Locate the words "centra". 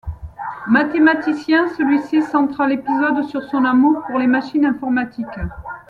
2.23-2.67